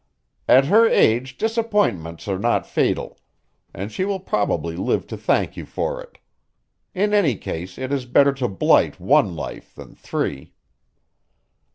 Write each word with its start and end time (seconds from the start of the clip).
"At 0.47 0.65
her 0.65 0.87
age 0.89 1.37
disappointments 1.37 2.27
are 2.27 2.39
not 2.39 2.65
fatal, 2.65 3.19
and 3.71 3.91
she 3.91 4.03
will 4.03 4.19
probably 4.19 4.75
live 4.75 5.05
to 5.05 5.15
thank 5.15 5.55
you 5.55 5.63
for 5.63 6.01
it. 6.01 6.17
In 6.95 7.13
any 7.13 7.35
case 7.37 7.77
it 7.77 7.91
is 7.91 8.07
better 8.07 8.33
to 8.33 8.47
blight 8.47 8.99
one 8.99 9.35
life 9.35 9.75
than 9.75 9.93
three." 9.93 10.53